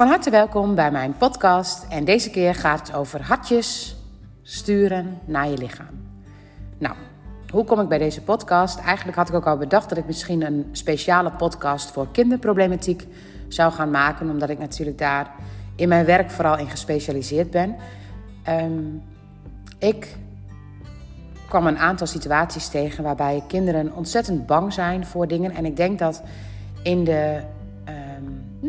Van 0.00 0.08
harte 0.08 0.30
welkom 0.30 0.74
bij 0.74 0.90
mijn 0.90 1.16
podcast. 1.16 1.86
En 1.88 2.04
deze 2.04 2.30
keer 2.30 2.54
gaat 2.54 2.86
het 2.86 2.96
over 2.96 3.22
hartjes 3.22 3.96
sturen 4.42 5.18
naar 5.24 5.48
je 5.48 5.56
lichaam. 5.56 6.10
Nou, 6.78 6.94
hoe 7.50 7.64
kom 7.64 7.80
ik 7.80 7.88
bij 7.88 7.98
deze 7.98 8.22
podcast? 8.22 8.78
Eigenlijk 8.78 9.16
had 9.16 9.28
ik 9.28 9.34
ook 9.34 9.46
al 9.46 9.56
bedacht 9.56 9.88
dat 9.88 9.98
ik 9.98 10.06
misschien 10.06 10.42
een 10.42 10.68
speciale 10.72 11.30
podcast 11.30 11.90
voor 11.90 12.08
kinderproblematiek 12.12 13.06
zou 13.48 13.72
gaan 13.72 13.90
maken, 13.90 14.30
omdat 14.30 14.50
ik 14.50 14.58
natuurlijk 14.58 14.98
daar 14.98 15.30
in 15.76 15.88
mijn 15.88 16.04
werk 16.04 16.30
vooral 16.30 16.58
in 16.58 16.70
gespecialiseerd 16.70 17.50
ben. 17.50 17.76
Ehm, 18.42 18.82
ik 19.78 20.16
kwam 21.48 21.66
een 21.66 21.78
aantal 21.78 22.06
situaties 22.06 22.68
tegen 22.68 23.04
waarbij 23.04 23.42
kinderen 23.48 23.94
ontzettend 23.94 24.46
bang 24.46 24.72
zijn 24.72 25.06
voor 25.06 25.28
dingen. 25.28 25.54
En 25.54 25.64
ik 25.64 25.76
denk 25.76 25.98
dat 25.98 26.22
in 26.82 27.04
de 27.04 27.40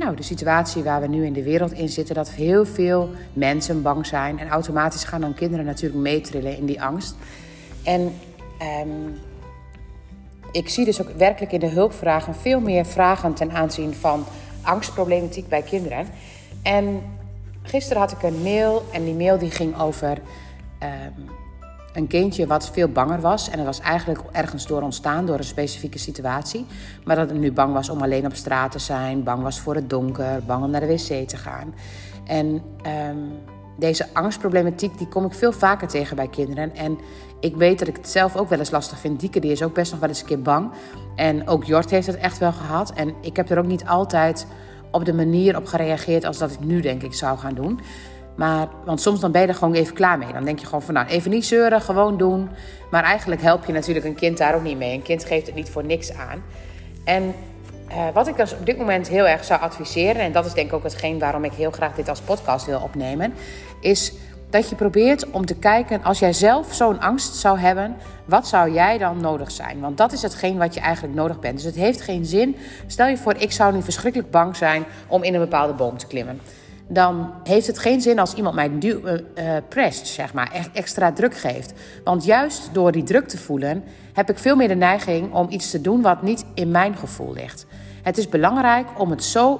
nou, 0.01 0.15
de 0.15 0.23
situatie 0.23 0.83
waar 0.83 1.01
we 1.01 1.07
nu 1.07 1.25
in 1.25 1.33
de 1.33 1.43
wereld 1.43 1.71
in 1.71 1.89
zitten, 1.89 2.15
dat 2.15 2.29
heel 2.29 2.65
veel 2.65 3.09
mensen 3.33 3.81
bang 3.81 4.05
zijn. 4.05 4.39
En 4.39 4.49
automatisch 4.49 5.03
gaan 5.03 5.21
dan 5.21 5.33
kinderen 5.33 5.65
natuurlijk 5.65 6.01
meetrillen 6.01 6.57
in 6.57 6.65
die 6.65 6.81
angst. 6.81 7.15
En 7.83 8.13
ehm, 8.57 9.09
ik 10.51 10.69
zie 10.69 10.85
dus 10.85 11.01
ook 11.01 11.09
werkelijk 11.09 11.51
in 11.51 11.59
de 11.59 11.67
hulpvragen 11.67 12.35
veel 12.35 12.59
meer 12.59 12.85
vragen 12.85 13.33
ten 13.33 13.51
aanzien 13.51 13.93
van 13.93 14.25
angstproblematiek 14.61 15.47
bij 15.47 15.61
kinderen. 15.61 16.07
En 16.63 17.01
gisteren 17.61 18.01
had 18.01 18.11
ik 18.11 18.23
een 18.23 18.41
mail 18.41 18.83
en 18.93 19.03
die 19.03 19.15
mail 19.15 19.37
die 19.37 19.51
ging 19.51 19.79
over 19.79 20.17
ehm, 20.79 21.21
een 21.93 22.07
kindje 22.07 22.47
wat 22.47 22.69
veel 22.69 22.87
banger 22.87 23.21
was. 23.21 23.49
En 23.49 23.57
dat 23.57 23.65
was 23.65 23.79
eigenlijk 23.79 24.21
ergens 24.31 24.67
door 24.67 24.81
ontstaan, 24.81 25.25
door 25.25 25.37
een 25.37 25.43
specifieke 25.43 25.99
situatie. 25.99 26.65
Maar 27.03 27.15
dat 27.15 27.29
het 27.29 27.39
nu 27.39 27.51
bang 27.51 27.73
was 27.73 27.89
om 27.89 28.01
alleen 28.01 28.25
op 28.25 28.35
straat 28.35 28.71
te 28.71 28.79
zijn, 28.79 29.23
bang 29.23 29.43
was 29.43 29.59
voor 29.59 29.75
het 29.75 29.89
donker, 29.89 30.43
bang 30.45 30.63
om 30.63 30.69
naar 30.69 30.81
de 30.81 30.87
wc 30.87 31.27
te 31.27 31.37
gaan. 31.37 31.73
En 32.25 32.61
ehm, 32.81 33.17
deze 33.77 34.07
angstproblematiek 34.13 34.97
die 34.97 35.07
kom 35.07 35.25
ik 35.25 35.33
veel 35.33 35.51
vaker 35.51 35.87
tegen 35.87 36.15
bij 36.15 36.27
kinderen. 36.27 36.75
En 36.75 36.97
ik 37.39 37.55
weet 37.55 37.79
dat 37.79 37.87
ik 37.87 37.95
het 37.95 38.09
zelf 38.09 38.35
ook 38.35 38.49
wel 38.49 38.59
eens 38.59 38.71
lastig 38.71 38.99
vind. 38.99 39.19
Dieke 39.19 39.39
die 39.39 39.51
is 39.51 39.63
ook 39.63 39.73
best 39.73 39.91
nog 39.91 39.99
wel 39.99 40.09
eens 40.09 40.21
een 40.21 40.27
keer 40.27 40.41
bang. 40.41 40.71
En 41.15 41.47
ook 41.47 41.63
Jort 41.63 41.89
heeft 41.89 42.07
het 42.07 42.17
echt 42.17 42.37
wel 42.37 42.51
gehad. 42.51 42.93
En 42.93 43.13
ik 43.21 43.35
heb 43.35 43.49
er 43.49 43.57
ook 43.57 43.65
niet 43.65 43.85
altijd 43.85 44.47
op 44.91 45.05
de 45.05 45.13
manier 45.13 45.57
op 45.57 45.65
gereageerd 45.65 46.25
als 46.25 46.37
dat 46.37 46.51
ik 46.51 46.59
nu 46.59 46.81
denk 46.81 47.03
ik 47.03 47.13
zou 47.13 47.37
gaan 47.37 47.53
doen. 47.53 47.79
Maar, 48.35 48.67
want 48.85 49.01
soms 49.01 49.19
dan 49.19 49.31
ben 49.31 49.41
je 49.41 49.47
er 49.47 49.55
gewoon 49.55 49.73
even 49.73 49.93
klaar 49.93 50.17
mee. 50.17 50.33
Dan 50.33 50.43
denk 50.43 50.59
je 50.59 50.65
gewoon 50.65 50.81
van 50.81 50.93
nou, 50.93 51.07
even 51.07 51.31
niet 51.31 51.45
zeuren, 51.45 51.81
gewoon 51.81 52.17
doen. 52.17 52.49
Maar 52.91 53.03
eigenlijk 53.03 53.41
help 53.41 53.65
je 53.65 53.73
natuurlijk 53.73 54.05
een 54.05 54.15
kind 54.15 54.37
daar 54.37 54.55
ook 54.55 54.63
niet 54.63 54.77
mee. 54.77 54.93
Een 54.93 55.01
kind 55.01 55.25
geeft 55.25 55.45
het 55.45 55.55
niet 55.55 55.69
voor 55.69 55.85
niks 55.85 56.13
aan. 56.13 56.43
En 57.03 57.33
uh, 57.91 57.97
wat 58.13 58.27
ik 58.27 58.37
dus 58.37 58.53
op 58.53 58.65
dit 58.65 58.77
moment 58.77 59.07
heel 59.07 59.27
erg 59.27 59.43
zou 59.43 59.61
adviseren, 59.61 60.21
en 60.21 60.31
dat 60.31 60.45
is 60.45 60.53
denk 60.53 60.67
ik 60.67 60.73
ook 60.73 60.83
hetgeen 60.83 61.19
waarom 61.19 61.43
ik 61.43 61.53
heel 61.53 61.71
graag 61.71 61.95
dit 61.95 62.09
als 62.09 62.21
podcast 62.21 62.65
wil 62.65 62.79
opnemen, 62.79 63.33
is 63.79 64.13
dat 64.49 64.69
je 64.69 64.75
probeert 64.75 65.29
om 65.29 65.45
te 65.45 65.55
kijken, 65.55 66.03
als 66.03 66.19
jij 66.19 66.33
zelf 66.33 66.73
zo'n 66.73 66.99
angst 66.99 67.35
zou 67.35 67.59
hebben, 67.59 67.95
wat 68.25 68.47
zou 68.47 68.71
jij 68.71 68.97
dan 68.97 69.21
nodig 69.21 69.51
zijn? 69.51 69.79
Want 69.79 69.97
dat 69.97 70.11
is 70.11 70.21
hetgeen 70.21 70.57
wat 70.57 70.73
je 70.73 70.79
eigenlijk 70.79 71.15
nodig 71.15 71.39
bent. 71.39 71.55
Dus 71.55 71.63
het 71.63 71.75
heeft 71.75 72.01
geen 72.01 72.25
zin. 72.25 72.55
Stel 72.87 73.07
je 73.07 73.17
voor, 73.17 73.35
ik 73.37 73.51
zou 73.51 73.73
nu 73.73 73.81
verschrikkelijk 73.81 74.31
bang 74.31 74.55
zijn 74.55 74.83
om 75.07 75.23
in 75.23 75.33
een 75.33 75.39
bepaalde 75.39 75.73
boom 75.73 75.97
te 75.97 76.07
klimmen 76.07 76.39
dan 76.93 77.33
heeft 77.43 77.67
het 77.67 77.79
geen 77.79 78.01
zin 78.01 78.19
als 78.19 78.33
iemand 78.33 78.55
mij 78.55 78.71
uh, 78.81 79.11
prest, 79.69 80.07
zeg 80.07 80.33
maar, 80.33 80.51
echt 80.51 80.69
extra 80.73 81.11
druk 81.11 81.37
geeft. 81.37 81.73
Want 82.03 82.25
juist 82.25 82.69
door 82.73 82.91
die 82.91 83.03
druk 83.03 83.27
te 83.27 83.37
voelen, 83.37 83.83
heb 84.13 84.29
ik 84.29 84.37
veel 84.37 84.55
meer 84.55 84.67
de 84.67 84.75
neiging 84.75 85.33
om 85.33 85.47
iets 85.49 85.71
te 85.71 85.81
doen 85.81 86.01
wat 86.01 86.21
niet 86.21 86.45
in 86.53 86.71
mijn 86.71 86.95
gevoel 86.95 87.33
ligt. 87.33 87.65
Het 88.03 88.17
is 88.17 88.29
belangrijk 88.29 88.87
om 88.97 89.09
het 89.09 89.23
zo 89.23 89.59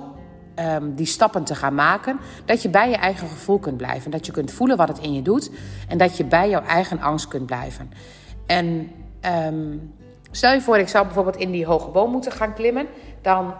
um, 0.56 0.96
die 0.96 1.06
stappen 1.06 1.44
te 1.44 1.56
gaan 1.56 1.76
maken, 1.76 2.20
dat 2.46 2.62
je 2.62 2.70
bij 2.70 2.90
je 2.90 2.96
eigen 2.96 3.28
gevoel 3.28 3.60
kunt 3.60 3.78
blijven. 3.78 4.12
Dat 4.12 4.26
je 4.26 4.32
kunt 4.32 4.52
voelen 4.52 4.78
wat 4.78 4.88
het 4.88 5.00
in 5.00 5.14
je 5.14 5.22
doet 5.22 5.52
en 5.88 5.98
dat 5.98 6.18
je 6.18 6.24
bij 6.24 6.50
jouw 6.50 6.64
eigen 6.64 7.00
angst 7.00 7.28
kunt 7.28 7.46
blijven. 7.46 7.92
En 8.46 8.92
um, 9.46 9.94
stel 10.32 10.54
je 10.54 10.62
voor, 10.62 10.78
ik 10.78 10.88
zou 10.88 11.06
bijvoorbeeld 11.06 11.38
in 11.38 11.52
die 11.52 11.66
hoge 11.66 11.90
boom 11.90 12.12
moeten 12.12 12.32
gaan 12.32 12.54
klimmen, 12.54 12.86
dan 13.22 13.54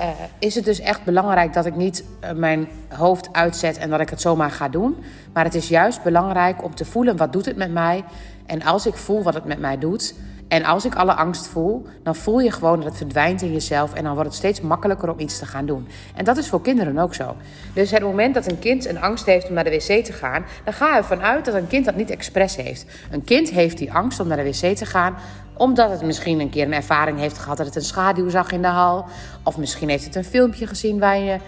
uh, 0.00 0.08
is 0.38 0.54
het 0.54 0.64
dus 0.64 0.80
echt 0.80 1.04
belangrijk 1.04 1.52
dat 1.52 1.66
ik 1.66 1.76
niet 1.76 2.04
uh, 2.24 2.30
mijn 2.30 2.68
hoofd 2.88 3.28
uitzet 3.32 3.76
en 3.78 3.90
dat 3.90 4.00
ik 4.00 4.10
het 4.10 4.20
zomaar 4.20 4.50
ga 4.50 4.68
doen. 4.68 4.96
Maar 5.32 5.44
het 5.44 5.54
is 5.54 5.68
juist 5.68 6.02
belangrijk 6.02 6.64
om 6.64 6.74
te 6.74 6.84
voelen 6.84 7.16
wat 7.16 7.32
doet 7.32 7.46
het 7.46 7.56
met 7.56 7.72
mij. 7.72 8.04
En 8.46 8.62
als 8.62 8.86
ik 8.86 8.94
voel 8.94 9.22
wat 9.22 9.34
het 9.34 9.44
met 9.44 9.58
mij 9.58 9.78
doet 9.78 10.14
en 10.52 10.64
als 10.64 10.84
ik 10.84 10.94
alle 10.94 11.14
angst 11.14 11.46
voel, 11.46 11.86
dan 12.02 12.16
voel 12.16 12.40
je 12.40 12.50
gewoon 12.50 12.76
dat 12.76 12.84
het 12.84 12.96
verdwijnt 12.96 13.42
in 13.42 13.52
jezelf 13.52 13.94
en 13.94 14.04
dan 14.04 14.12
wordt 14.12 14.28
het 14.28 14.38
steeds 14.38 14.60
makkelijker 14.60 15.10
om 15.10 15.18
iets 15.18 15.38
te 15.38 15.46
gaan 15.46 15.66
doen. 15.66 15.88
En 16.14 16.24
dat 16.24 16.36
is 16.36 16.48
voor 16.48 16.60
kinderen 16.60 16.98
ook 16.98 17.14
zo. 17.14 17.36
Dus 17.74 17.90
het 17.90 18.02
moment 18.02 18.34
dat 18.34 18.50
een 18.50 18.58
kind 18.58 18.86
een 18.86 19.00
angst 19.00 19.26
heeft 19.26 19.48
om 19.48 19.54
naar 19.54 19.64
de 19.64 19.70
wc 19.70 20.04
te 20.04 20.12
gaan, 20.12 20.44
dan 20.64 20.72
ga 20.72 20.96
ervan 20.96 21.22
uit 21.22 21.44
dat 21.44 21.54
een 21.54 21.66
kind 21.66 21.84
dat 21.84 21.96
niet 21.96 22.10
expres 22.10 22.56
heeft. 22.56 22.86
Een 23.10 23.24
kind 23.24 23.50
heeft 23.50 23.78
die 23.78 23.92
angst 23.92 24.20
om 24.20 24.26
naar 24.26 24.36
de 24.36 24.44
wc 24.44 24.76
te 24.76 24.86
gaan 24.86 25.14
omdat 25.56 25.90
het 25.90 26.02
misschien 26.02 26.40
een 26.40 26.50
keer 26.50 26.64
een 26.64 26.72
ervaring 26.72 27.18
heeft 27.18 27.38
gehad 27.38 27.56
dat 27.56 27.66
het 27.66 27.76
een 27.76 27.82
schaduw 27.82 28.28
zag 28.28 28.52
in 28.52 28.62
de 28.62 28.68
hal. 28.68 29.04
Of 29.42 29.56
misschien 29.56 29.88
heeft 29.88 30.04
het 30.04 30.14
een 30.14 30.24
filmpje 30.24 30.66
gezien 30.66 30.98
waar 30.98 31.18
je. 31.18 31.38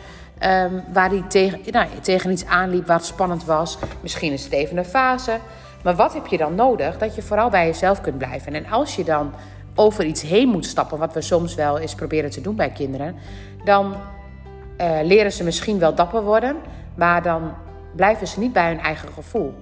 Um, 0.40 0.82
waar 0.92 1.08
hij 1.08 1.24
tegen, 1.28 1.60
nou, 1.70 1.88
tegen 2.00 2.30
iets 2.30 2.46
aanliep 2.46 2.86
wat 2.86 3.06
spannend 3.06 3.44
was. 3.44 3.78
Misschien 4.00 4.38
een 4.74 4.84
fase. 4.84 5.38
Maar 5.84 5.94
wat 5.94 6.14
heb 6.14 6.26
je 6.26 6.36
dan 6.36 6.54
nodig? 6.54 6.98
Dat 6.98 7.14
je 7.14 7.22
vooral 7.22 7.50
bij 7.50 7.66
jezelf 7.66 8.00
kunt 8.00 8.18
blijven. 8.18 8.54
En 8.54 8.66
als 8.66 8.96
je 8.96 9.04
dan 9.04 9.32
over 9.74 10.04
iets 10.04 10.22
heen 10.22 10.48
moet 10.48 10.66
stappen, 10.66 10.98
wat 10.98 11.14
we 11.14 11.20
soms 11.20 11.54
wel 11.54 11.78
eens 11.78 11.94
proberen 11.94 12.30
te 12.30 12.40
doen 12.40 12.56
bij 12.56 12.70
kinderen, 12.70 13.16
dan 13.64 13.94
uh, 14.80 14.98
leren 15.02 15.32
ze 15.32 15.44
misschien 15.44 15.78
wel 15.78 15.94
dapper 15.94 16.22
worden, 16.22 16.56
maar 16.94 17.22
dan 17.22 17.54
blijven 17.96 18.26
ze 18.26 18.38
niet 18.38 18.52
bij 18.52 18.68
hun 18.68 18.80
eigen 18.80 19.08
gevoel. 19.08 19.54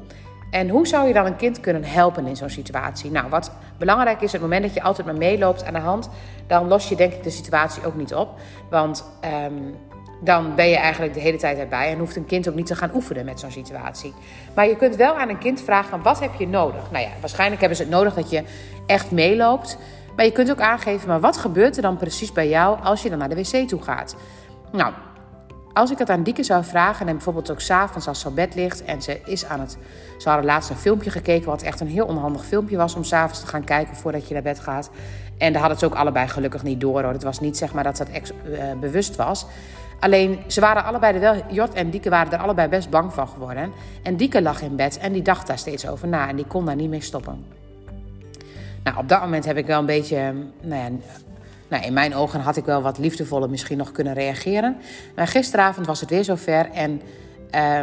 En 0.51 0.69
hoe 0.69 0.87
zou 0.87 1.07
je 1.07 1.13
dan 1.13 1.27
een 1.27 1.37
kind 1.37 1.61
kunnen 1.61 1.85
helpen 1.85 2.27
in 2.27 2.37
zo'n 2.37 2.51
situatie? 2.51 3.11
Nou, 3.11 3.29
wat 3.29 3.53
belangrijk 3.79 4.21
is, 4.21 4.33
het 4.33 4.41
moment 4.41 4.63
dat 4.63 4.75
je 4.75 4.83
altijd 4.83 5.07
maar 5.07 5.17
meeloopt 5.17 5.65
aan 5.65 5.73
de 5.73 5.79
hand, 5.79 6.09
dan 6.47 6.69
los 6.69 6.89
je 6.89 6.97
denk 6.97 7.13
ik 7.13 7.23
de 7.23 7.31
situatie 7.31 7.87
ook 7.87 7.95
niet 7.95 8.15
op. 8.15 8.29
Want 8.71 9.05
um, 9.45 9.75
dan 10.25 10.55
ben 10.55 10.69
je 10.69 10.77
eigenlijk 10.77 11.15
de 11.15 11.21
hele 11.21 11.37
tijd 11.37 11.59
erbij 11.59 11.93
en 11.93 11.99
hoeft 11.99 12.17
een 12.17 12.27
kind 12.27 12.49
ook 12.49 12.55
niet 12.55 12.67
te 12.67 12.77
gaan 12.77 12.91
oefenen 12.95 13.25
met 13.25 13.41
zo'n 13.41 13.51
situatie. 13.51 14.15
Maar 14.55 14.69
je 14.69 14.77
kunt 14.77 14.97
wel 14.97 15.19
aan 15.19 15.29
een 15.29 15.39
kind 15.39 15.61
vragen: 15.61 16.03
wat 16.03 16.21
heb 16.21 16.31
je 16.39 16.49
nodig? 16.49 16.91
Nou 16.91 17.05
ja, 17.05 17.11
waarschijnlijk 17.21 17.61
hebben 17.61 17.79
ze 17.79 17.85
het 17.85 17.93
nodig 17.93 18.15
dat 18.15 18.31
je 18.31 18.43
echt 18.87 19.11
meeloopt. 19.11 19.79
Maar 20.17 20.25
je 20.25 20.33
kunt 20.33 20.51
ook 20.51 20.61
aangeven: 20.61 21.09
maar 21.09 21.21
wat 21.21 21.37
gebeurt 21.37 21.77
er 21.77 21.83
dan 21.83 21.97
precies 21.97 22.33
bij 22.33 22.49
jou 22.49 22.79
als 22.83 23.03
je 23.03 23.09
dan 23.09 23.19
naar 23.19 23.29
de 23.29 23.35
wc 23.35 23.69
toe 23.69 23.83
gaat? 23.83 24.17
Nou, 24.73 24.93
als 25.73 25.91
ik 25.91 25.99
het 25.99 26.11
aan 26.11 26.23
Dieke 26.23 26.43
zou 26.43 26.65
vragen, 26.65 27.07
en 27.07 27.15
bijvoorbeeld 27.15 27.51
ook 27.51 27.61
s'avonds 27.61 28.09
als 28.09 28.21
ze 28.21 28.29
op 28.29 28.35
bed 28.35 28.55
ligt 28.55 28.85
en 28.85 29.03
ze 29.03 29.21
is 29.25 29.45
aan 29.45 29.61
het. 29.61 29.79
Ze 30.19 30.29
hadden 30.29 30.47
laatst 30.47 30.71
een 30.71 30.77
filmpje 30.77 31.11
gekeken, 31.11 31.47
wat 31.47 31.63
echt 31.63 31.81
een 31.81 31.89
heel 31.89 32.07
onhandig 32.07 32.45
filmpje 32.45 32.77
was 32.77 32.95
om 32.95 33.05
s'avonds 33.05 33.41
te 33.41 33.47
gaan 33.47 33.65
kijken 33.65 33.97
voordat 33.97 34.29
je 34.29 34.35
naar 34.35 34.43
bed 34.43 34.61
gaat. 34.61 34.91
En 35.39 35.53
daar 35.53 35.61
hadden 35.61 35.79
ze 35.79 35.87
ook 35.87 35.95
allebei 35.95 36.29
gelukkig 36.29 36.63
niet 36.63 36.81
door 36.81 37.03
hoor. 37.03 37.13
Het 37.13 37.23
was 37.23 37.41
niet 37.41 37.57
zeg 37.57 37.73
maar 37.73 37.85
dat 37.85 38.01
ex, 38.01 38.31
uh, 38.31 38.63
bewust 38.81 39.17
was. 39.17 39.47
Alleen 40.03 40.39
ze 40.47 40.61
waren 40.61 40.85
allebei 40.85 41.15
er 41.15 41.21
wel, 41.21 41.43
Jort 41.49 41.73
en 41.73 41.91
Dieke 41.91 42.11
waren 42.11 42.33
er 42.33 42.39
allebei 42.39 42.69
best 42.69 42.91
bang 42.91 43.13
van 43.13 43.29
geworden. 43.29 43.73
En 44.03 44.17
Dieke 44.17 44.43
lag 44.43 44.63
in 44.63 44.77
bed 44.77 44.99
en 44.99 45.13
die 45.13 45.23
dacht 45.23 45.47
daar 45.47 45.59
steeds 45.59 45.89
over 45.89 46.09
na 46.09 46.29
en 46.29 46.37
die 46.37 46.47
kon 46.47 46.65
daar 46.65 46.77
niet 46.77 46.91
mee 46.91 47.01
stoppen. 47.01 47.45
Nou, 48.85 48.97
op 48.97 49.09
dat 49.09 49.21
moment 49.21 49.45
heb 49.45 49.57
ik 49.57 49.67
wel 49.67 49.79
een 49.79 49.87
beetje, 49.87 50.35
nou 50.61 50.83
ja, 50.83 50.89
nou, 51.69 51.85
in 51.85 51.93
mijn 51.93 52.15
ogen 52.15 52.41
had 52.41 52.57
ik 52.57 52.65
wel 52.65 52.83
wat 52.83 52.99
liefdevoller 52.99 53.51
misschien 53.51 53.79
nog 53.79 53.93
kunnen 53.93 54.15
reageren. 54.15 54.77
Maar 55.15 55.27
gisteravond 55.27 55.87
was 55.87 56.01
het 56.01 56.11
weer 56.11 56.25
zover 56.25 56.71
en 56.71 57.01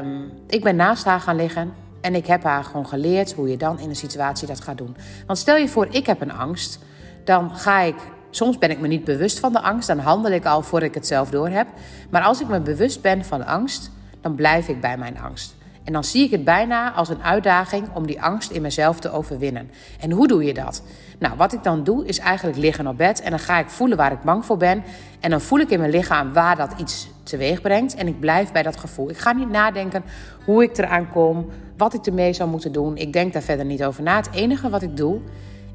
um, 0.03 0.31
ik 0.47 0.63
ben 0.63 0.75
naast 0.75 1.05
haar 1.05 1.19
gaan 1.19 1.35
liggen. 1.35 1.73
En 2.01 2.15
ik 2.15 2.25
heb 2.25 2.43
haar 2.43 2.63
gewoon 2.63 2.87
geleerd 2.87 3.33
hoe 3.33 3.49
je 3.49 3.57
dan 3.57 3.79
in 3.79 3.89
een 3.89 3.95
situatie 3.95 4.47
dat 4.47 4.61
gaat 4.61 4.77
doen. 4.77 4.95
Want 5.25 5.39
stel 5.39 5.57
je 5.57 5.67
voor, 5.67 5.87
ik 5.91 6.05
heb 6.05 6.21
een 6.21 6.33
angst. 6.33 6.79
Dan 7.23 7.55
ga 7.55 7.79
ik 7.79 7.95
Soms 8.29 8.57
ben 8.57 8.71
ik 8.71 8.79
me 8.79 8.87
niet 8.87 9.03
bewust 9.03 9.39
van 9.39 9.53
de 9.53 9.61
angst, 9.61 9.87
dan 9.87 9.99
handel 9.99 10.31
ik 10.31 10.45
al 10.45 10.61
voordat 10.61 10.89
ik 10.89 10.95
het 10.95 11.07
zelf 11.07 11.29
door 11.29 11.49
heb. 11.49 11.67
Maar 12.09 12.21
als 12.21 12.41
ik 12.41 12.47
me 12.47 12.59
bewust 12.59 13.01
ben 13.01 13.25
van 13.25 13.45
angst, 13.45 13.91
dan 14.21 14.35
blijf 14.35 14.67
ik 14.67 14.81
bij 14.81 14.97
mijn 14.97 15.19
angst. 15.19 15.55
En 15.83 15.93
dan 15.93 16.03
zie 16.03 16.23
ik 16.25 16.31
het 16.31 16.43
bijna 16.43 16.91
als 16.91 17.09
een 17.09 17.23
uitdaging 17.23 17.87
om 17.93 18.07
die 18.07 18.21
angst 18.21 18.51
in 18.51 18.61
mezelf 18.61 18.99
te 18.99 19.11
overwinnen. 19.11 19.71
En 19.99 20.11
hoe 20.11 20.27
doe 20.27 20.43
je 20.43 20.53
dat? 20.53 20.83
Nou, 21.19 21.37
wat 21.37 21.53
ik 21.53 21.63
dan 21.63 21.83
doe 21.83 22.05
is 22.05 22.19
eigenlijk 22.19 22.57
liggen 22.57 22.87
op 22.87 22.97
bed 22.97 23.21
en 23.21 23.29
dan 23.29 23.39
ga 23.39 23.59
ik 23.59 23.69
voelen 23.69 23.97
waar 23.97 24.11
ik 24.11 24.21
bang 24.21 24.45
voor 24.45 24.57
ben. 24.57 24.83
En 25.19 25.29
dan 25.29 25.41
voel 25.41 25.59
ik 25.59 25.69
in 25.69 25.79
mijn 25.79 25.91
lichaam 25.91 26.33
waar 26.33 26.55
dat 26.55 26.73
iets 26.77 27.09
teweeg 27.23 27.61
brengt 27.61 27.95
en 27.95 28.07
ik 28.07 28.19
blijf 28.19 28.51
bij 28.51 28.63
dat 28.63 28.77
gevoel. 28.77 29.09
Ik 29.09 29.17
ga 29.17 29.31
niet 29.31 29.49
nadenken 29.49 30.03
hoe 30.45 30.63
ik 30.63 30.77
eraan 30.77 31.09
kom, 31.09 31.47
wat 31.77 31.93
ik 31.93 32.05
ermee 32.05 32.33
zou 32.33 32.49
moeten 32.49 32.71
doen. 32.71 32.97
Ik 32.97 33.13
denk 33.13 33.33
daar 33.33 33.41
verder 33.41 33.65
niet 33.65 33.83
over 33.83 34.03
na. 34.03 34.15
Het 34.15 34.29
enige 34.31 34.69
wat 34.69 34.81
ik 34.81 34.97
doe 34.97 35.19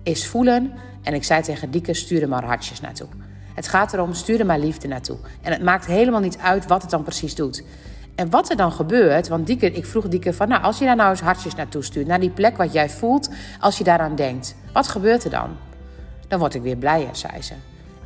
is 0.04 0.26
voelen. 0.26 0.72
En 1.02 1.14
ik 1.14 1.24
zei 1.24 1.42
tegen 1.42 1.70
Dieke, 1.70 1.94
stuur 1.94 2.22
er 2.22 2.28
maar 2.28 2.44
hartjes 2.44 2.80
naartoe. 2.80 3.08
Het 3.54 3.68
gaat 3.68 3.92
erom, 3.92 4.14
stuur 4.14 4.40
er 4.40 4.46
maar 4.46 4.58
liefde 4.58 4.88
naartoe. 4.88 5.16
En 5.42 5.52
het 5.52 5.62
maakt 5.62 5.86
helemaal 5.86 6.20
niet 6.20 6.38
uit 6.38 6.66
wat 6.66 6.82
het 6.82 6.90
dan 6.90 7.02
precies 7.02 7.34
doet. 7.34 7.64
En 8.14 8.30
wat 8.30 8.50
er 8.50 8.56
dan 8.56 8.72
gebeurt, 8.72 9.28
want 9.28 9.46
Dieke, 9.46 9.72
ik 9.72 9.86
vroeg 9.86 10.08
Dieke 10.08 10.32
van... 10.32 10.48
nou, 10.48 10.62
als 10.62 10.78
je 10.78 10.84
daar 10.84 10.96
nou 10.96 11.10
eens 11.10 11.20
hartjes 11.20 11.54
naartoe 11.54 11.82
stuurt, 11.82 12.06
naar 12.06 12.20
die 12.20 12.30
plek 12.30 12.56
wat 12.56 12.72
jij 12.72 12.90
voelt... 12.90 13.30
als 13.60 13.78
je 13.78 13.84
daaraan 13.84 14.14
denkt, 14.14 14.56
wat 14.72 14.88
gebeurt 14.88 15.24
er 15.24 15.30
dan? 15.30 15.56
Dan 16.28 16.38
word 16.38 16.54
ik 16.54 16.62
weer 16.62 16.76
blijer, 16.76 17.16
zei 17.16 17.42
ze. 17.42 17.54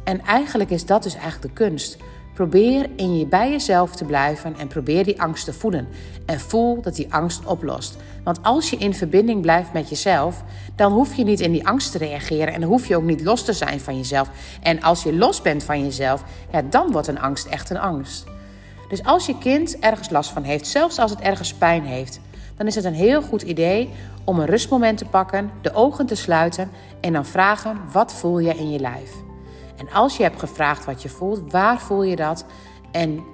En 0.04 0.20
eigenlijk 0.24 0.70
is 0.70 0.86
dat 0.86 1.02
dus 1.02 1.14
eigenlijk 1.14 1.42
de 1.42 1.64
kunst. 1.64 1.96
Probeer 2.38 2.90
in 2.96 3.18
je, 3.18 3.26
bij 3.26 3.50
jezelf 3.50 3.96
te 3.96 4.04
blijven 4.04 4.56
en 4.58 4.66
probeer 4.66 5.04
die 5.04 5.20
angst 5.22 5.44
te 5.44 5.52
voelen. 5.52 5.88
En 6.26 6.40
voel 6.40 6.80
dat 6.82 6.96
die 6.96 7.12
angst 7.12 7.44
oplost. 7.44 7.96
Want 8.24 8.38
als 8.42 8.70
je 8.70 8.76
in 8.76 8.94
verbinding 8.94 9.42
blijft 9.42 9.72
met 9.72 9.88
jezelf, 9.88 10.44
dan 10.76 10.92
hoef 10.92 11.14
je 11.14 11.24
niet 11.24 11.40
in 11.40 11.52
die 11.52 11.66
angst 11.66 11.92
te 11.92 11.98
reageren 11.98 12.54
en 12.54 12.60
dan 12.60 12.68
hoef 12.68 12.86
je 12.86 12.96
ook 12.96 13.02
niet 13.02 13.24
los 13.24 13.44
te 13.44 13.52
zijn 13.52 13.80
van 13.80 13.96
jezelf. 13.96 14.30
En 14.62 14.82
als 14.82 15.02
je 15.02 15.14
los 15.14 15.42
bent 15.42 15.64
van 15.64 15.82
jezelf, 15.82 16.24
ja, 16.52 16.62
dan 16.62 16.92
wordt 16.92 17.08
een 17.08 17.20
angst 17.20 17.46
echt 17.46 17.70
een 17.70 17.78
angst. 17.78 18.24
Dus 18.88 19.04
als 19.04 19.26
je 19.26 19.38
kind 19.38 19.78
ergens 19.78 20.10
last 20.10 20.30
van 20.30 20.42
heeft, 20.42 20.66
zelfs 20.66 20.98
als 20.98 21.10
het 21.10 21.20
ergens 21.20 21.54
pijn 21.54 21.82
heeft, 21.82 22.20
dan 22.56 22.66
is 22.66 22.74
het 22.74 22.84
een 22.84 22.94
heel 22.94 23.22
goed 23.22 23.42
idee 23.42 23.90
om 24.24 24.38
een 24.38 24.46
rustmoment 24.46 24.98
te 24.98 25.04
pakken, 25.04 25.50
de 25.62 25.74
ogen 25.74 26.06
te 26.06 26.14
sluiten 26.14 26.70
en 27.00 27.12
dan 27.12 27.26
vragen: 27.26 27.80
wat 27.92 28.12
voel 28.12 28.38
je 28.38 28.54
in 28.54 28.70
je 28.70 28.80
lijf? 28.80 29.27
En 29.78 29.90
als 29.92 30.16
je 30.16 30.22
hebt 30.22 30.38
gevraagd 30.38 30.84
wat 30.84 31.02
je 31.02 31.08
voelt, 31.08 31.52
waar 31.52 31.80
voel 31.80 32.02
je 32.02 32.16
dat? 32.16 32.44
En 32.90 33.24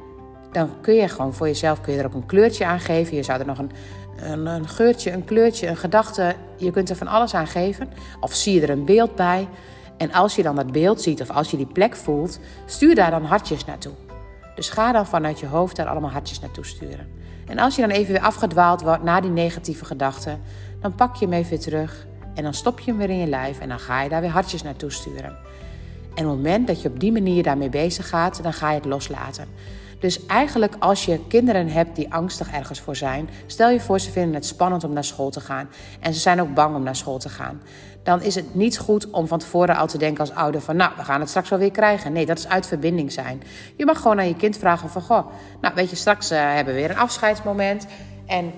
dan 0.52 0.70
kun 0.80 0.94
je 0.94 1.08
gewoon 1.08 1.34
voor 1.34 1.46
jezelf 1.46 1.80
kun 1.80 1.92
je 1.92 1.98
er 1.98 2.06
ook 2.06 2.14
een 2.14 2.26
kleurtje 2.26 2.66
aan 2.66 2.80
geven. 2.80 3.16
Je 3.16 3.22
zou 3.22 3.40
er 3.40 3.46
nog 3.46 3.58
een, 3.58 3.70
een, 4.16 4.46
een 4.46 4.68
geurtje, 4.68 5.12
een 5.12 5.24
kleurtje, 5.24 5.66
een 5.66 5.76
gedachte. 5.76 6.34
Je 6.56 6.70
kunt 6.70 6.90
er 6.90 6.96
van 6.96 7.06
alles 7.06 7.34
aan 7.34 7.46
geven. 7.46 7.88
Of 8.20 8.34
zie 8.34 8.54
je 8.54 8.60
er 8.60 8.70
een 8.70 8.84
beeld 8.84 9.14
bij. 9.14 9.48
En 9.96 10.12
als 10.12 10.34
je 10.34 10.42
dan 10.42 10.56
dat 10.56 10.72
beeld 10.72 11.02
ziet 11.02 11.20
of 11.20 11.30
als 11.30 11.50
je 11.50 11.56
die 11.56 11.66
plek 11.66 11.96
voelt, 11.96 12.38
stuur 12.66 12.94
daar 12.94 13.10
dan 13.10 13.24
hartjes 13.24 13.64
naartoe. 13.64 13.92
Dus 14.54 14.68
ga 14.68 14.92
dan 14.92 15.06
vanuit 15.06 15.40
je 15.40 15.46
hoofd 15.46 15.76
daar 15.76 15.86
allemaal 15.86 16.10
hartjes 16.10 16.40
naartoe 16.40 16.64
sturen. 16.64 17.08
En 17.46 17.58
als 17.58 17.76
je 17.76 17.80
dan 17.80 17.90
even 17.90 18.12
weer 18.12 18.22
afgedwaald 18.22 18.82
wordt 18.82 19.02
naar 19.02 19.22
die 19.22 19.30
negatieve 19.30 19.84
gedachten, 19.84 20.40
dan 20.80 20.94
pak 20.94 21.16
je 21.16 21.24
hem 21.24 21.34
even 21.34 21.60
terug 21.60 22.06
en 22.34 22.42
dan 22.42 22.54
stop 22.54 22.80
je 22.80 22.90
hem 22.90 22.98
weer 22.98 23.10
in 23.10 23.18
je 23.18 23.26
lijf 23.26 23.60
en 23.60 23.68
dan 23.68 23.78
ga 23.78 24.02
je 24.02 24.08
daar 24.08 24.20
weer 24.20 24.30
hartjes 24.30 24.62
naartoe 24.62 24.90
sturen. 24.90 25.36
En 26.14 26.24
op 26.24 26.30
het 26.30 26.42
moment 26.42 26.66
dat 26.66 26.82
je 26.82 26.88
op 26.88 27.00
die 27.00 27.12
manier 27.12 27.42
daarmee 27.42 27.68
bezig 27.68 28.08
gaat, 28.08 28.42
dan 28.42 28.52
ga 28.52 28.70
je 28.70 28.76
het 28.76 28.84
loslaten. 28.84 29.48
Dus 29.98 30.26
eigenlijk 30.26 30.74
als 30.78 31.04
je 31.04 31.20
kinderen 31.28 31.68
hebt 31.68 31.96
die 31.96 32.12
angstig 32.12 32.52
ergens 32.52 32.80
voor 32.80 32.96
zijn, 32.96 33.28
stel 33.46 33.70
je 33.70 33.80
voor 33.80 34.00
ze 34.00 34.10
vinden 34.10 34.34
het 34.34 34.46
spannend 34.46 34.84
om 34.84 34.92
naar 34.92 35.04
school 35.04 35.30
te 35.30 35.40
gaan 35.40 35.68
en 36.00 36.14
ze 36.14 36.20
zijn 36.20 36.40
ook 36.40 36.54
bang 36.54 36.76
om 36.76 36.82
naar 36.82 36.96
school 36.96 37.18
te 37.18 37.28
gaan. 37.28 37.62
Dan 38.02 38.22
is 38.22 38.34
het 38.34 38.54
niet 38.54 38.78
goed 38.78 39.10
om 39.10 39.26
van 39.26 39.38
tevoren 39.38 39.76
al 39.76 39.86
te 39.86 39.98
denken 39.98 40.20
als 40.20 40.32
ouder 40.32 40.60
van 40.60 40.76
nou, 40.76 40.92
we 40.96 41.04
gaan 41.04 41.20
het 41.20 41.28
straks 41.28 41.48
wel 41.48 41.58
weer 41.58 41.70
krijgen. 41.70 42.12
Nee, 42.12 42.26
dat 42.26 42.38
is 42.38 42.48
uit 42.48 42.66
verbinding 42.66 43.12
zijn. 43.12 43.42
Je 43.76 43.84
mag 43.84 44.00
gewoon 44.00 44.18
aan 44.18 44.28
je 44.28 44.36
kind 44.36 44.58
vragen 44.58 44.88
van 44.88 45.02
goh, 45.02 45.26
nou 45.60 45.74
weet 45.74 45.90
je, 45.90 45.96
straks 45.96 46.32
uh, 46.32 46.38
hebben 46.38 46.74
we 46.74 46.80
weer 46.80 46.90
een 46.90 46.98
afscheidsmoment 46.98 47.86
en 48.26 48.52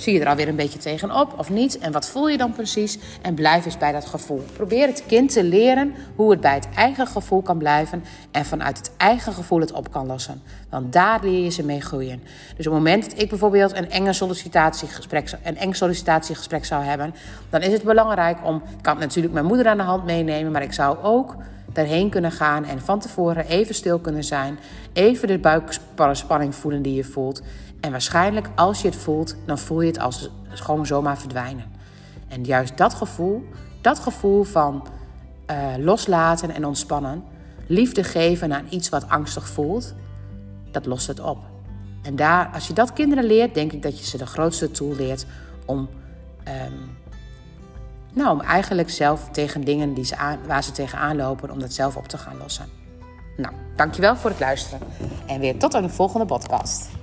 Zie 0.00 0.14
je 0.14 0.20
er 0.20 0.26
alweer 0.26 0.48
een 0.48 0.56
beetje 0.56 0.78
tegenop 0.78 1.38
of 1.38 1.50
niet? 1.50 1.78
En 1.78 1.92
wat 1.92 2.08
voel 2.08 2.28
je 2.28 2.36
dan 2.36 2.52
precies? 2.52 2.98
En 3.22 3.34
blijf 3.34 3.64
eens 3.64 3.78
bij 3.78 3.92
dat 3.92 4.06
gevoel. 4.06 4.44
Probeer 4.52 4.86
het 4.86 5.04
kind 5.06 5.32
te 5.32 5.44
leren 5.44 5.94
hoe 6.16 6.30
het 6.30 6.40
bij 6.40 6.54
het 6.54 6.68
eigen 6.74 7.06
gevoel 7.06 7.42
kan 7.42 7.58
blijven 7.58 8.04
en 8.30 8.44
vanuit 8.44 8.78
het 8.78 8.90
eigen 8.96 9.32
gevoel 9.32 9.60
het 9.60 9.72
op 9.72 9.90
kan 9.90 10.06
lossen. 10.06 10.42
Want 10.70 10.92
daar 10.92 11.20
leer 11.22 11.44
je 11.44 11.50
ze 11.50 11.64
mee 11.64 11.80
groeien. 11.80 12.22
Dus 12.56 12.66
op 12.66 12.72
het 12.72 12.82
moment 12.82 13.10
dat 13.10 13.22
ik 13.22 13.28
bijvoorbeeld 13.28 13.76
een 13.76 13.90
enge 13.90 14.12
sollicitatiegesprek, 14.12 15.32
een 15.42 15.56
eng 15.56 15.72
sollicitatiegesprek 15.72 16.64
zou 16.64 16.84
hebben, 16.84 17.14
dan 17.50 17.60
is 17.60 17.72
het 17.72 17.82
belangrijk 17.82 18.38
om. 18.44 18.56
Ik 18.56 18.82
kan 18.82 18.98
natuurlijk 18.98 19.34
mijn 19.34 19.46
moeder 19.46 19.66
aan 19.66 19.76
de 19.76 19.82
hand 19.82 20.04
meenemen, 20.04 20.52
maar 20.52 20.62
ik 20.62 20.72
zou 20.72 20.98
ook 21.02 21.36
daarheen 21.72 22.10
kunnen 22.10 22.32
gaan 22.32 22.64
en 22.64 22.80
van 22.80 22.98
tevoren 22.98 23.46
even 23.46 23.74
stil 23.74 23.98
kunnen 23.98 24.24
zijn. 24.24 24.58
Even 24.92 25.28
de 25.28 25.38
buikspanning 25.38 26.54
voelen 26.54 26.82
die 26.82 26.94
je 26.94 27.04
voelt. 27.04 27.42
En 27.80 27.90
waarschijnlijk 27.90 28.50
als 28.54 28.82
je 28.82 28.88
het 28.88 28.96
voelt, 28.96 29.36
dan 29.46 29.58
voel 29.58 29.80
je 29.80 29.86
het 29.86 29.98
als 29.98 30.30
gewoon 30.48 30.86
zomaar 30.86 31.18
verdwijnen. 31.18 31.64
En 32.28 32.44
juist 32.44 32.76
dat 32.76 32.94
gevoel, 32.94 33.48
dat 33.80 33.98
gevoel 33.98 34.42
van 34.42 34.86
uh, 35.50 35.56
loslaten 35.78 36.50
en 36.50 36.66
ontspannen, 36.66 37.24
liefde 37.66 38.04
geven 38.04 38.52
aan 38.52 38.66
iets 38.68 38.88
wat 38.88 39.08
angstig 39.08 39.48
voelt, 39.48 39.94
dat 40.70 40.86
lost 40.86 41.06
het 41.06 41.20
op. 41.20 41.38
En 42.02 42.16
daar, 42.16 42.50
als 42.54 42.66
je 42.66 42.72
dat 42.72 42.92
kinderen 42.92 43.24
leert, 43.24 43.54
denk 43.54 43.72
ik 43.72 43.82
dat 43.82 43.98
je 43.98 44.04
ze 44.04 44.18
de 44.18 44.26
grootste 44.26 44.70
tool 44.70 44.94
leert 44.94 45.26
om, 45.66 45.88
um, 46.66 46.96
nou, 48.12 48.30
om 48.30 48.40
eigenlijk 48.40 48.90
zelf 48.90 49.28
tegen 49.30 49.64
dingen 49.64 49.94
die 49.94 50.04
ze 50.04 50.16
aan, 50.16 50.38
waar 50.46 50.64
ze 50.64 50.72
tegenaan 50.72 51.16
lopen, 51.16 51.50
om 51.50 51.60
dat 51.60 51.72
zelf 51.72 51.96
op 51.96 52.08
te 52.08 52.18
gaan 52.18 52.36
lossen. 52.36 52.66
Nou, 53.36 53.54
dankjewel 53.76 54.16
voor 54.16 54.30
het 54.30 54.40
luisteren 54.40 54.80
en 55.26 55.40
weer 55.40 55.58
tot 55.58 55.74
een 55.74 55.90
volgende 55.90 56.26
podcast. 56.26 56.99